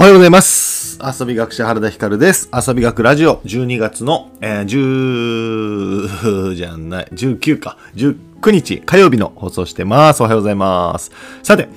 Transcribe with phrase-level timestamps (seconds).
[0.00, 0.98] おはようございます。
[1.20, 2.48] 遊び学者原田光です。
[2.54, 10.22] 遊び学ラジオ12月の、えー、10じゃない、19か、19日火曜日の放送してます。
[10.22, 11.12] おはようございます。
[11.42, 11.68] さて、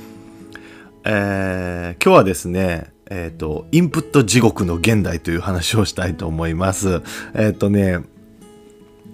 [1.03, 7.01] えー今日はですね、えっ、と、インプット地獄の現代という話をしたいと思います。
[7.33, 7.99] えっ、とね、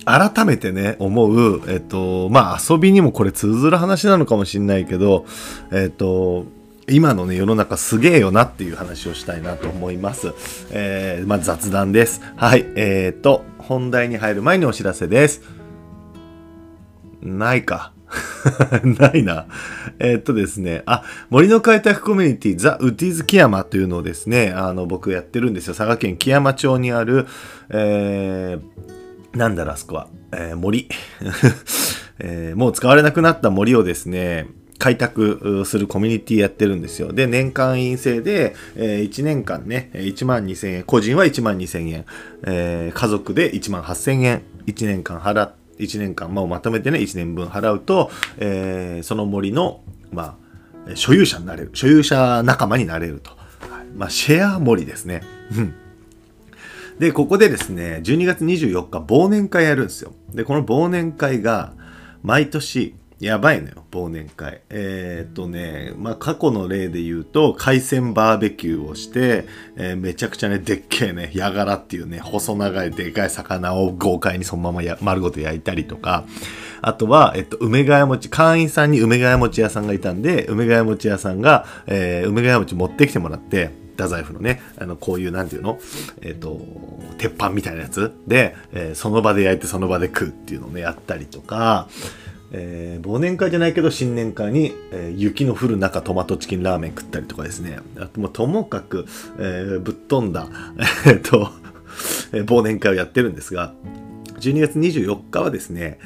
[0.05, 5.25] 改めてね、思う、えっと、まあ遊びにもこれ通ずる話なのかもしれないけど、
[5.71, 6.45] えっと、
[6.91, 10.33] 今のね、世の中すげえよなっていう話をしたいなと思います。
[10.71, 12.21] えー、まあ雑談です。
[12.35, 15.41] はい、えーと、本題に入る前にお知らせです。
[17.21, 17.93] ないか。
[18.83, 19.45] ないな。
[19.99, 25.75] えーっとですね、あ、森の開拓コミュニティザ・ウッディーズ木山というのをですね、あの、僕やってるんですよ。
[25.75, 27.27] 佐賀県木山町にある、
[27.69, 30.89] えー、なんだろ、あそこは、えー森、
[32.19, 34.47] えーもう使われなくなった森をですね、
[34.79, 37.13] 開拓するコミュニティやってるんですよ。
[37.13, 42.05] で、年間員制で、え1年間ね、1万2000円、個人は1万2000円、
[42.43, 50.37] えー家族で1万8000円、1年間払っ1年間、まあ、まとめてね、1年分払うと、えーその森の、ま
[50.87, 51.71] あ、所有者になれる。
[51.73, 53.31] 所有者仲間になれると。
[53.95, 55.21] まあ、シェア森ですね。
[56.99, 60.13] で、ここでですね、12月24日、忘年会やるんですよ。
[60.33, 61.73] で、この忘年会が、
[62.23, 64.61] 毎年、やばいのよ、忘年会。
[64.69, 69.45] えーっとね、まあ、過去の例で言うと、海鮮バーベキューをして、
[69.75, 76.23] えーめちゃくちゃね、でっけえね、ヤガラっていうね、細長いでかい魚を豪快にそのままや丸ごと焼いたりとか、
[76.81, 85.77] あとは、えっと、梅ヶ谷餅、会員さんに梅ヶ谷餅屋さんがいたんで、梅ヶ谷餅屋さんが、えー梅ヶ谷餅持ってきてもらって、太宰府のね、あの、こういう、なんていうの？
[86.21, 86.61] えっ、と、
[87.17, 91.89] 鉄板みたいなやつで、えーその場で焼いてその場で食うっていうのをね、やったりとか、
[92.51, 97.79] えー忘年会じゃないけど新年会に、えー雪の降る中トマトチキンラーメン食ったりとかですね。
[97.97, 99.05] あともうともかく、
[99.37, 100.47] えーぶっ飛んだ、
[101.23, 101.49] と、
[102.33, 103.73] え忘年会をやってるんですが、
[104.39, 105.99] 12月24日はですね、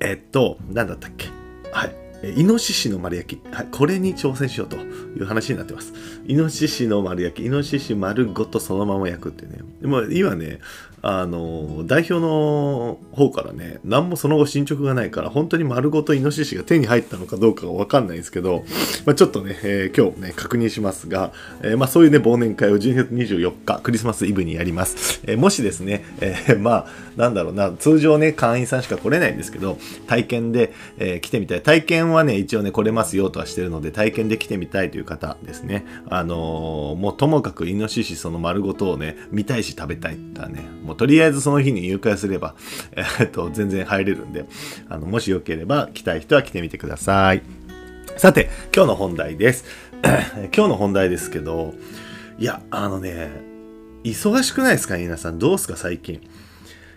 [0.00, 1.28] えっと、なんだったっけ？
[1.72, 1.94] はい。
[2.36, 3.54] イノシシの丸焼き。
[3.54, 3.68] はい。
[3.70, 4.80] これに挑戦しようとい
[5.20, 5.92] う話になってます。
[6.26, 7.46] イノシシの丸焼き。
[7.46, 9.58] イノシシ丸ごとそのまま焼くってね。
[9.82, 10.60] でも今ね、
[11.06, 18.64] あの、代表の方からね、何もその後進捗がないから、本当に丸ごとイノシシが手に入ったのかどうかがわかんないんですけど、
[19.04, 21.32] まあ、ちょっとね、えー今日ね、確認しますが、
[21.62, 25.20] えーまあ、そういうね、忘年会を12月24日、クリスマスイブにやります。
[25.26, 29.76] えーもしですね、えまあ、なんだろうな、通常ね、会員さんしか来れないんですけど、
[30.06, 31.60] 体験で、え来てみたい。
[31.60, 35.84] 体験はね、一応ね、来れますよとはしてるので、体験で来てみたいという方ですね。
[36.08, 42.54] あのもうともかくイノシシその丸ごとをね、見たいし食べたいってね、もうとりあえずその日に入会すれば、
[42.92, 44.46] えーっと、全然入れるんで、
[44.88, 47.42] あの、もしよければ来たい人は来てみてください。
[48.16, 49.64] さて、今日の本題です。
[50.54, 51.74] 今日の本題ですけど、
[52.38, 53.30] いや、あのね、
[54.04, 54.96] 忙しくないですか？
[54.98, 55.38] 皆さん。
[55.38, 56.16] どうすか最近？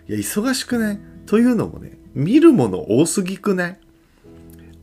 [0.08, 0.98] いや、忙しくない？
[1.26, 3.78] というのもね、見るもの多すぎくない？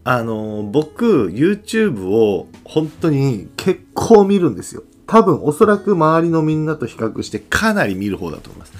[0.03, 4.83] あの、僕、YouTube を本当に結構見るんですよ。
[5.07, 8.73] 多分、おそらく周りのみんなと比較してかなり見る方だと思います。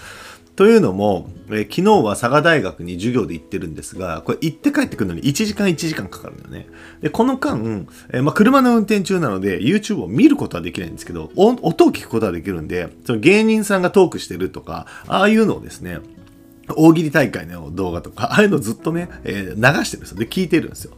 [0.55, 6.67] というのも、えー昨日は佐賀大学に授業で行ってるんですが、これ行って帰ってくるのに1時間1時間かかるんだよね。
[7.01, 15.99] で、この間、えーまあ、車の運転中なので YouTube を見ることはできないんですけど、音を聞くことはできるんで、その芸人さんがトークしてるとか、ああいうのをですね、
[16.75, 20.17] 大喜利大会の動画とか、ああいうのずっとね、えー流してるんですよ。
[20.17, 20.93] で、聞いてるんですよ。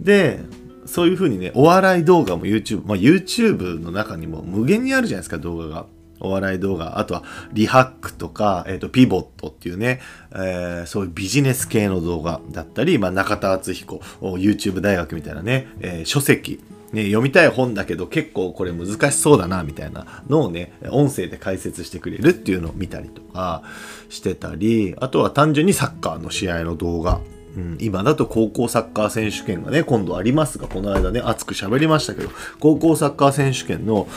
[0.00, 0.40] で、
[0.86, 5.86] そういう風にね、お笑い動画も YouTube、まあ YouTube の中にも無限にあるじゃないですか、動画が。
[6.22, 6.98] お笑い動画。
[6.98, 7.22] あとは、
[7.52, 10.00] リハックとか、えっ、と、ピボットっていうね、
[10.32, 16.60] えーそういうビジネス系の動画だったり、まあ、中田敦彦、YouTube 大学みたいなね、えー書籍、
[16.92, 23.62] ね、読みたい本だけど結構これ難しそうだなみたいなのをね音声で解説してくれるっていうのを見たりとか
[24.10, 27.20] してたりあとは単純にサッカーの試合の動画
[27.56, 32.30] うん、今だと高校サッカー選手権がね、今度ありますが、この間ね、熱く喋りましたけど、
[32.60, 34.08] 高校サッカー選手権の、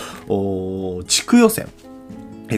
[1.07, 1.67] 地区予選、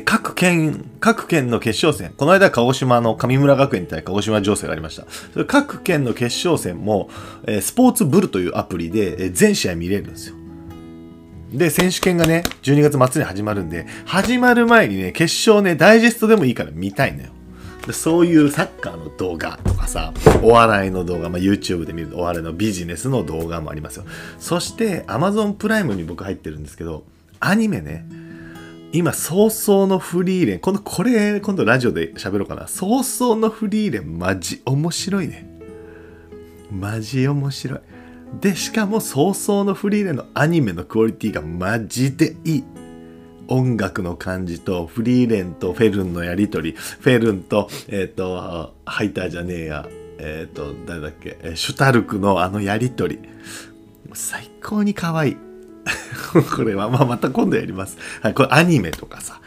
[0.04, 5.06] 各県、各県の決勝戦、この間鹿児島の上村学園対鹿児島情勢がありました。
[5.31, 7.10] それ各県の決勝戦も、
[7.45, 10.36] えスポーツブルというアプリで、え全試合見れるんですよ。
[11.54, 17.30] で、選手権がね、12月末に始まるんで、始まる前にね、決勝ね、ダイジェストでもいいから見たいのよ。
[17.86, 20.13] でそういうサッカーの動画とかさ、
[20.44, 24.06] お笑いの動画、まあ、YouTube で見るお笑いのビジネスの動画もありますよ。
[24.40, 27.06] そして、Amazon プライムに僕入ってるんですけど、
[27.40, 28.06] アニメね、
[28.94, 32.68] 今、早々のフリーレン、今度これ、今度ラジオで喋ろうかな。
[32.68, 35.45] 早々のフリーレン、マジ面白いね。
[36.72, 37.80] マジ面白い。
[38.39, 42.63] で、しかも早々のフリーレンのアニメのクオリティがマジでいい。
[43.50, 49.88] 音楽の感じと、フリーレンとフェルンのやりとり、フェルンと、えっ、と、ハイターじゃねえや、
[50.18, 53.19] えっ、と、誰だっけ、シュタルクのあのやりとり。
[54.13, 55.46] 最高に可愛い。
[56.56, 57.98] これは、まあ、また今度やります。
[58.22, 59.42] はい、これアニメとかさ。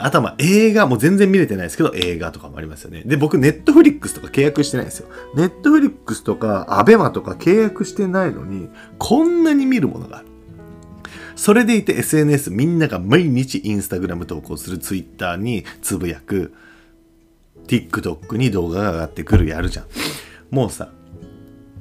[0.00, 3.02] あとは映画もう全然見れてないですけど映画とかもありますよね。
[3.06, 5.08] で、僕ネットフリックスとか契約してないんですよ。
[5.34, 8.68] ネットフリックスとかアベマとか契約してないのに
[8.98, 10.26] こんなに見るものがある。
[11.34, 16.52] それでいて SNS みんなが毎日インスタグラム投稿する Twitter につぶやく
[17.66, 19.86] TikTok に動画が上がってくるやるじゃん。
[20.50, 20.90] もうさ、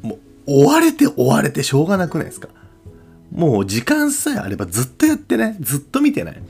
[0.02, 0.19] もう
[0.63, 2.48] 追われて追われてしょうがなくないですか？
[3.31, 6.42] もう時間さえあればずっとやってねずっと見てない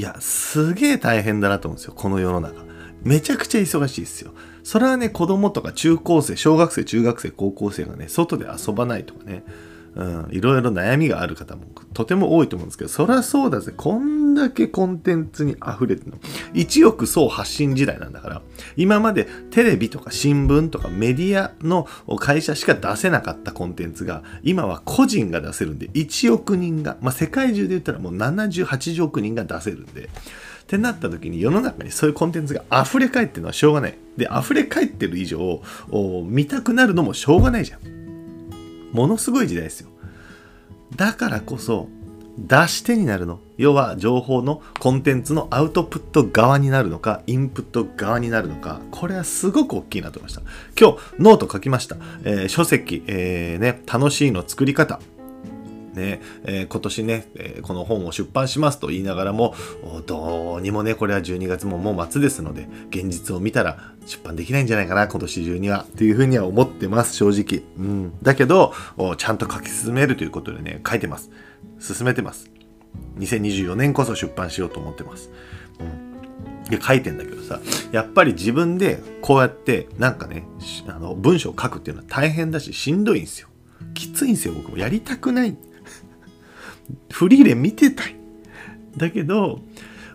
[0.00, 2.64] いや、すげえ大変だなと思うんですよ、この世の中。
[3.02, 4.32] めちゃくちゃ忙しいですよ。
[4.62, 9.44] それはね、子供とか中高生、小学生、中学生、高校生がね、外で遊ばないとかね、
[9.94, 13.72] うん、いろいろ悩みがある方もとても多いと思うんですけど、そりゃそうだぜ。
[13.76, 16.18] こんだけコンテンツに溢れてるの。
[16.54, 18.42] 一億総発信時代なんだから、
[18.76, 21.88] 今までテレビとか新聞とかメディアの
[22.18, 33.98] 会社しか出せなかったコンテンツが、今は個人が出せるんで、1億人が、まあ、世界中で言ったらもう70、80億人が出せるんで、ってなった時に世の中にそういうコンテンツが溢れ返ってるのはしょうがない。
[34.16, 35.60] で、溢れ返ってる以上、
[36.26, 37.99] 見たくなるのもしょうがないじゃん。
[38.92, 39.88] ものすごい時代ですよ。
[40.96, 41.88] だからこそ、
[42.38, 43.38] 出し手になるの。
[43.58, 50.42] 要は情報のコンテンツのアウトプット側になるのか、インプット側になるのか、これはすごく大きいなと思いました。
[50.78, 51.96] 今日、ノート書きました。
[52.24, 55.00] えー、書籍、えー、ね、楽しいの作り方。
[56.00, 59.54] ねえー、今年ね、えー、この本を出版しますと言いながらも、
[60.06, 65.86] どうにもね、これは12月ももう末ですので、現実を見たら出版できないんじゃないかな、今年中には。
[65.88, 67.62] っていうふうには思ってます、正直。
[67.78, 68.12] うん。
[68.22, 68.72] だけど、
[69.16, 71.30] ちゃんと書き進めるということでね、書いてます。
[71.78, 72.50] 進めてます。
[73.18, 75.30] 2024年こそ出版しようと思ってます。
[75.78, 76.10] うん
[76.70, 77.60] で書いてんだけどさ
[77.92, 80.44] やっぱり自分でこうやってなんかね
[80.86, 83.48] あの文章を書くっていうのは大変だししんどいんですよ
[83.94, 85.56] きついんですよ僕もやりたくない
[87.10, 88.16] フリーレン見てたい。
[88.96, 89.60] だけど、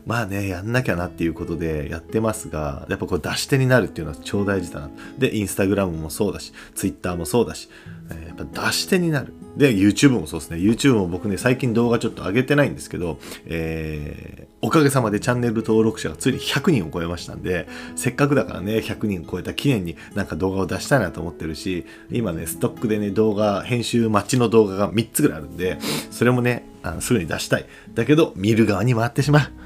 [0.05, 4.89] まあね、やんなきゃなっていうことでやってますが、やっぱこれ出し手になるっていうのは超大事だな。
[5.17, 7.69] で、インスタグラムもそうだし、ツイッターもそうだし、
[8.11, 9.33] えー、やっぱ出し手になる。
[9.57, 10.57] で、YouTube もそうですね。
[10.57, 13.17] YouTube も僕ね、最近動画ちょっと上げてないんですけど、
[13.47, 25.79] えー、おかげさまでチャンネル登録者がついに100人を超えましたんで、せっかくだからね、100人を超えた記念になんか動画を出したいなと思ってるし、今ね、ストックでね、動画、編集待ちの動画が3つぐらいあるんで、
[26.11, 27.65] それもね、あのすぐに出したい。
[27.95, 29.64] だけど、見る側に回ってしまう。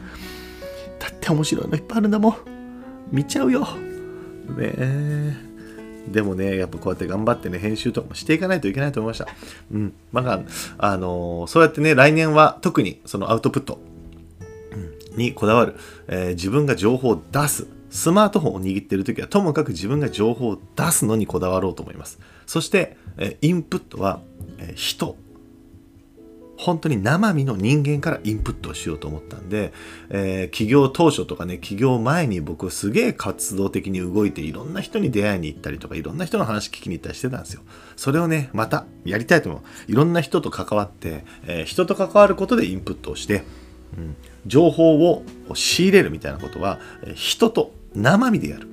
[1.33, 2.35] 面白いのいっぱいあるんだもん。
[3.11, 3.61] 見ちゃうよ。
[3.61, 5.49] ねえ。
[6.07, 9.27] でもね、やっぱこうやって頑張ってね、編集とかもしていかないといけないと思いました。
[9.71, 9.93] うん。
[10.11, 10.41] まあ、
[10.77, 13.79] あのー、そうやってね、来年は特にそのアウトプット
[15.15, 15.75] にこだわる、
[16.07, 17.67] えー、自分が情報を出す。
[17.91, 22.19] スマートフォンを握ってるときは、ともかく自分が情報を出すのにこだわろうと思います。
[22.45, 24.21] そして、えー、インプットは、
[24.59, 25.15] え人、
[26.59, 29.71] 本当に生身の人間からインプットをしようと思ったんで、
[30.09, 37.61] えー、起業当初とかね、起業前に僕すげえ活動的に動いていろんな人に出会いに行ったりとか、いろんな人の話聞きに行ったりしてたんですよ。
[37.95, 39.61] それをね、またやりたいと思う。
[39.89, 43.43] いろんな人と関わって、えー、人と関わることでインプットをして、
[43.97, 46.79] うん、情報を仕入れるみたいなことは、
[47.15, 48.67] 人と生身でやる。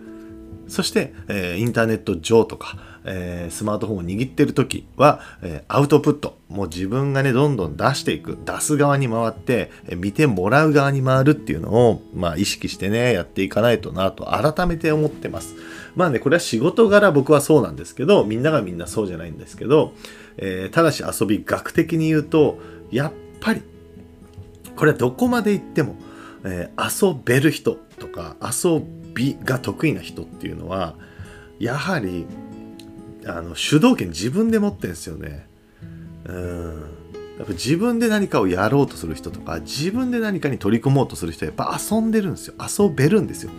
[0.68, 6.36] そして、えー、インターネット上とか、えー、スマートフォンを握ってる時は、えー、アウトプット。
[6.48, 8.36] もう自分がね、どんどん出していく。
[8.44, 15.54] 出す側に回って、えー、見てもらう側に回るっていうのを、まあ意識してね、やっていかないとなと改めて思ってます。
[15.94, 19.94] まあね、これは仕事柄僕はそうなんですけど、みんながみんなそうじゃないんですけど、
[20.36, 22.58] えー、ただし遊び学的に言うと、
[22.90, 23.62] やっぱり、
[24.74, 25.96] これはどこまで行っても、
[26.44, 28.82] えー、遊べる人とか遊
[29.16, 30.94] びが得意な人っていうのは
[31.58, 32.26] やはり
[33.26, 35.46] あの主導権自分で持ってるんですよね。
[36.26, 36.82] うん。
[37.38, 42.54] やっぱ自分で何かをやろうとする人とか自分で何かに取り組もうとする人はやっぱ遊んでるんですよ。
[42.58, 43.50] 遊べるんですよ。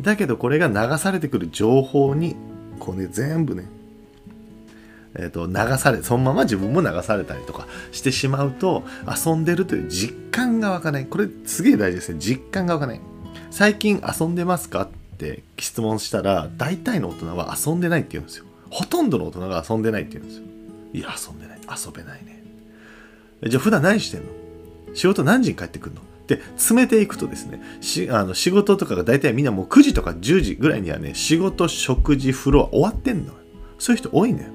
[0.00, 2.34] だけどこれが流されてくる情報に
[2.80, 3.66] こうね全部ね
[5.16, 11.06] えーと、流されそのまま自分も流されたりとかしてしまうと遊んでるという実感が湧かない。
[11.06, 12.18] これすげえ大事ですね。
[12.18, 13.00] 実感が湧かない。
[13.56, 14.82] 最近遊んでますか？
[14.82, 18.46] って質問したら大体の大人は遊んでないって言うんですよ。
[18.68, 20.44] ほとんどの大人が遊んでないって言うんですよ
[20.92, 21.60] いや遊んでない。
[21.60, 22.42] 遊べないね
[23.46, 24.26] じゃあ普段何してんの
[24.92, 26.00] 仕事何時に帰ってくるの？
[26.26, 33.34] で詰めていくとですねしあの仕事とかが大体みんなもう9時とか10時ぐらいにはね仕事食事風呂は終わってんの
[33.78, 34.50] そういう人多いんだよ。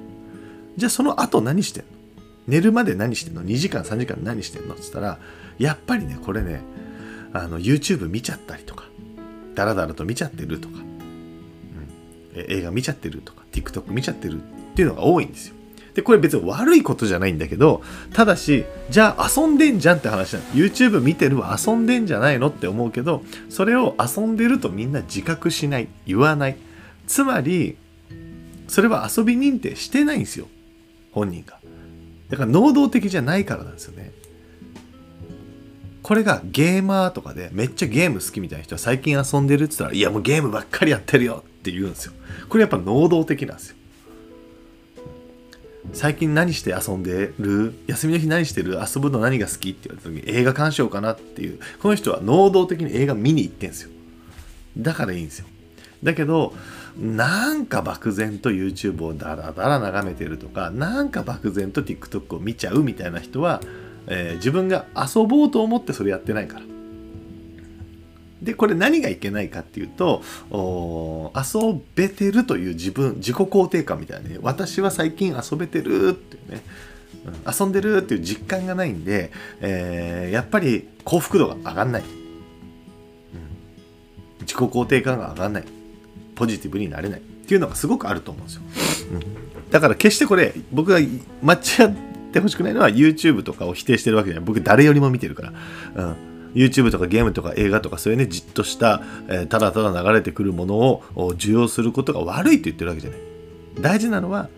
[0.75, 1.89] じゃあその後何してんの？
[2.49, 4.73] 寝るまで何してんの ?2 時間3時間何してんの？
[4.73, 5.19] って言ったら、
[5.57, 6.61] やっぱりね、これね、
[7.31, 8.88] あの、YouTube 見ちゃったりとか、
[9.55, 10.75] ダラダラと見ちゃってるとか、
[12.35, 15.55] うん、映画見ちゃってるとか、TikTok 見ちゃってるっていうのが多いんですよ。
[15.93, 17.81] で、これ別に悪いことじゃないんだけど、
[18.13, 20.45] ただし、じゃあ遊んでんじゃんって話なの。
[20.45, 26.57] YouTube 見てるわ、遊んでんじゃないのって思うけど、それを遊んでるとみんな自覚しない、言わない。
[27.07, 27.75] つまり、
[28.67, 30.47] それは遊び認定してないんですよ。
[31.11, 31.59] 本人が。
[32.29, 34.11] だから能動的じゃないからなんですよね。
[36.09, 42.13] これがゲーマーとかでめっちゃゲーム好きみたいな人は最近遊んでるって言ったら、いやもうゲームばっかりやってるよって言うんですよ。
[42.49, 43.75] これやっぱ能動的なんですよ。
[45.93, 53.91] 最近何して遊んでる休みの日何してる遊ぶの何が好きって言われた時に映画鑑賞かなっていうこの人は能動的に映画見に行ってんですよ
[54.79, 55.45] だからいいんですよ
[56.03, 56.53] だけど
[56.97, 63.61] なんか漠然と YouTube をダラダラ眺めてるとかなんか漠然と TikTok を見ちゃうみたいな人は、
[64.07, 66.65] えー、自分が遊ぼうと思ってそれやってないから
[68.41, 76.61] で、これ何がいけないかっていうと、遊べてるという自分、自己肯定感みたいなね、私は最近遊べてるっていうね、
[77.45, 82.07] 遊んでるっていう実感がないんで、えー、やっぱり幸福度が上がんない、うん。
[84.41, 85.63] 自己肯定感が上がんない。
[86.35, 88.61] ポジティブになれないっていうのがすごくあると思うんですよ。
[89.11, 90.99] うん、だから決してこれ、僕が
[91.41, 92.08] 間違って
[92.39, 94.45] ほしくないのは YouTube とかを否定してるわけじゃない。
[94.45, 95.53] 僕誰よりも見てるから。
[95.95, 96.15] うん
[96.55, 101.03] YouTube とかゲームとか映画とかそういうねじっとした、えー、ただただ流れてくるものを
[101.35, 103.19] 受容することが悪いと言ってるわけじゃない
[103.79, 104.49] 大事なのは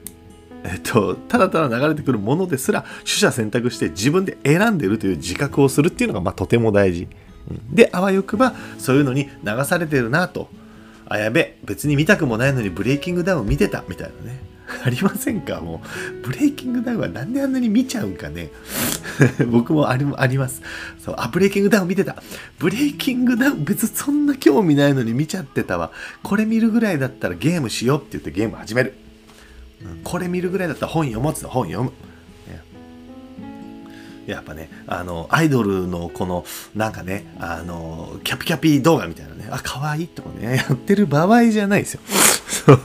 [0.63, 7.07] えっと、ただただ流れてくるものですら取捨選択して自分で選んでるという自覚をするっていうのが、まあ、とても大事。
[7.71, 10.49] で、あわよくばそういうのに流されてるなと。
[11.07, 14.39] あ、やべ、別に見たくもないのにブレイキングダウン見てたみたいなね。
[14.85, 15.59] ありませんか？
[15.59, 15.81] も
[16.23, 18.49] う、ブレイキングダウンはなんであんなに見ちゃうんかね？
[19.51, 20.61] 僕もありあります。
[21.03, 22.21] そう、あ、ブレイキングダウン見てた。
[22.59, 25.91] ブレイキングダウン別にそんな興味ないのに見ちゃってたわ。
[26.23, 28.93] これ見るぐらいだったらゲームしようって言ってゲーム始める。
[30.03, 31.91] これ見るぐらいだったら本読もうって本読む。
[34.27, 42.01] やっぱね、あの、アイドルのこの、なんかね、あの、キャピキャピ動画みたいなね、あ、可愛いとかね、やってる場合じゃないですよ。
[42.47, 42.79] そう。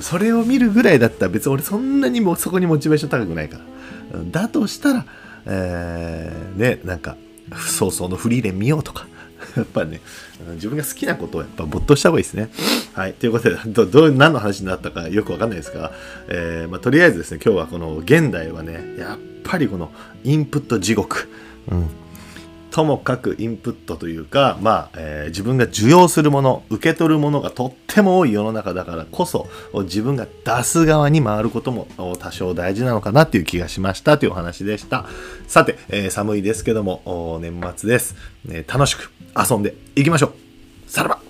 [0.00, 3.64] それを見るぐらいだったら別に俺そんなにもそこにモチベーション高くないから。
[4.30, 5.06] だとしたら、
[5.46, 7.16] えー、ね、なんか、
[7.52, 9.06] 早々のフリーレン見ようとか。
[9.56, 10.00] やっぱね、
[10.54, 12.48] 自分が好きなことをやっぱ没頭した方がいいですね。
[12.94, 13.12] はい。
[13.12, 15.92] ということで、ど、どう、何の話になったかよくわかんないですが、
[16.28, 21.28] えー、まあ、とりあえずですね、今日はこの現代はね、やっぱりこのインプット地獄。
[21.70, 21.88] うん。
[22.74, 29.46] ともかくインプットというか、まあ、えー、自分が受容するもの、受け取るものがとっても多い世の中だからこそ、
[29.84, 31.86] 自分が出す側に回ることも
[32.18, 35.06] 多少大事なのかなっていう気がしましたというお話でした。
[35.46, 38.64] さて、えー、寒いですけども、年末です、ね。
[38.66, 40.32] 楽しく遊んでいきましょ
[40.88, 41.23] うさらば